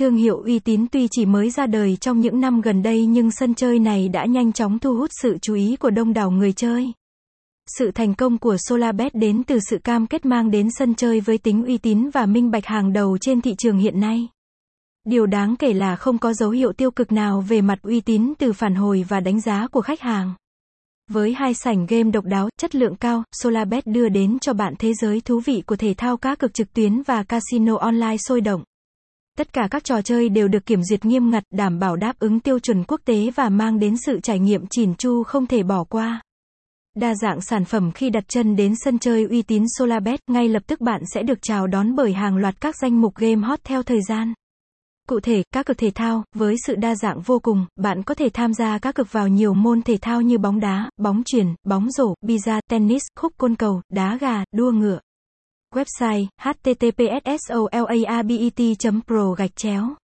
Thương 0.00 0.16
hiệu 0.16 0.42
uy 0.44 0.58
tín 0.58 0.86
tuy 0.92 1.08
chỉ 1.10 1.26
mới 1.26 1.50
ra 1.50 1.66
đời 1.66 1.96
trong 2.00 2.20
những 2.20 2.40
năm 2.40 2.60
gần 2.60 2.82
đây 2.82 3.06
nhưng 3.06 3.30
sân 3.30 3.54
chơi 3.54 3.78
này 3.78 4.08
đã 4.08 4.24
nhanh 4.24 4.52
chóng 4.52 4.78
thu 4.78 4.94
hút 4.94 5.10
sự 5.22 5.38
chú 5.42 5.54
ý 5.54 5.76
của 5.76 5.90
đông 5.90 6.12
đảo 6.12 6.30
người 6.30 6.52
chơi. 6.52 6.92
Sự 7.78 7.90
thành 7.90 8.14
công 8.14 8.38
của 8.38 8.56
Solabet 8.58 9.14
đến 9.14 9.44
từ 9.44 9.58
sự 9.70 9.78
cam 9.78 10.06
kết 10.06 10.24
mang 10.24 10.50
đến 10.50 10.68
sân 10.78 10.94
chơi 10.94 11.20
với 11.20 11.38
tính 11.38 11.64
uy 11.64 11.78
tín 11.78 12.10
và 12.10 12.26
minh 12.26 12.50
bạch 12.50 12.66
hàng 12.66 12.92
đầu 12.92 13.18
trên 13.20 13.40
thị 13.40 13.54
trường 13.58 13.78
hiện 13.78 14.00
nay. 14.00 14.28
Điều 15.06 15.26
đáng 15.26 15.56
kể 15.56 15.72
là 15.72 15.96
không 15.96 16.18
có 16.18 16.32
dấu 16.32 16.50
hiệu 16.50 16.72
tiêu 16.72 16.90
cực 16.90 17.12
nào 17.12 17.44
về 17.48 17.60
mặt 17.60 17.78
uy 17.82 18.00
tín 18.00 18.32
từ 18.38 18.52
phản 18.52 18.74
hồi 18.74 19.04
và 19.08 19.20
đánh 19.20 19.40
giá 19.40 19.66
của 19.66 19.82
khách 19.82 20.00
hàng. 20.00 20.34
Với 21.10 21.32
hai 21.32 21.54
sảnh 21.54 21.86
game 21.86 22.10
độc 22.10 22.24
đáo, 22.24 22.48
chất 22.60 22.74
lượng 22.74 22.96
cao, 22.96 23.22
Solabet 23.32 23.86
đưa 23.86 24.08
đến 24.08 24.38
cho 24.38 24.52
bạn 24.52 24.74
thế 24.78 24.92
giới 24.94 25.20
thú 25.20 25.40
vị 25.40 25.62
của 25.66 25.76
thể 25.76 25.94
thao 25.96 26.16
cá 26.16 26.34
cược 26.34 26.54
trực 26.54 26.72
tuyến 26.72 27.02
và 27.02 27.22
casino 27.22 27.76
online 27.76 28.16
sôi 28.16 28.40
động. 28.40 28.62
Tất 29.38 29.52
cả 29.52 29.68
các 29.70 29.84
trò 29.84 30.02
chơi 30.02 30.28
đều 30.28 30.48
được 30.48 30.66
kiểm 30.66 30.82
duyệt 30.82 31.04
nghiêm 31.04 31.30
ngặt, 31.30 31.42
đảm 31.50 31.78
bảo 31.78 31.96
đáp 31.96 32.18
ứng 32.18 32.40
tiêu 32.40 32.58
chuẩn 32.58 32.84
quốc 32.84 33.00
tế 33.04 33.30
và 33.34 33.48
mang 33.48 33.78
đến 33.78 33.94
sự 34.06 34.20
trải 34.20 34.38
nghiệm 34.38 34.66
chỉn 34.66 34.94
chu 34.94 35.22
không 35.22 35.46
thể 35.46 35.62
bỏ 35.62 35.84
qua. 35.84 36.20
Đa 36.96 37.14
dạng 37.14 37.40
sản 37.40 37.64
phẩm 37.64 37.92
khi 37.92 38.10
đặt 38.10 38.24
chân 38.28 38.56
đến 38.56 38.74
sân 38.84 38.98
chơi 38.98 39.24
uy 39.24 39.42
tín 39.42 39.64
Solabet 39.78 40.20
ngay 40.26 40.48
lập 40.48 40.62
tức 40.66 40.80
bạn 40.80 41.02
sẽ 41.14 41.22
được 41.22 41.38
chào 41.42 41.66
đón 41.66 41.94
bởi 41.94 42.12
hàng 42.12 42.36
loạt 42.36 42.60
các 42.60 42.76
danh 42.82 43.00
mục 43.00 43.14
game 43.14 43.46
hot 43.46 43.60
theo 43.64 43.82
thời 43.82 44.02
gian. 44.08 44.34
Cụ 45.08 45.20
thể, 45.20 45.42
các 45.54 45.66
cực 45.66 45.78
thể 45.78 45.90
thao, 45.94 46.24
với 46.34 46.56
sự 46.66 46.74
đa 46.74 46.94
dạng 46.94 47.20
vô 47.20 47.38
cùng, 47.38 47.66
bạn 47.76 48.02
có 48.02 48.14
thể 48.14 48.28
tham 48.28 48.54
gia 48.54 48.78
các 48.78 48.94
cực 48.94 49.12
vào 49.12 49.28
nhiều 49.28 49.54
môn 49.54 49.82
thể 49.82 49.98
thao 50.00 50.22
như 50.22 50.38
bóng 50.38 50.60
đá, 50.60 50.90
bóng 50.96 51.22
chuyền, 51.24 51.46
bóng 51.64 51.90
rổ, 51.90 52.14
pizza, 52.22 52.60
tennis, 52.70 53.02
khúc 53.20 53.32
côn 53.38 53.54
cầu, 53.54 53.82
đá 53.92 54.18
gà, 54.20 54.44
đua 54.52 54.70
ngựa. 54.70 55.00
Website, 55.74 56.26
https 56.42 57.50
pro 59.06 59.34
gạch 59.34 59.56
chéo. 59.56 59.99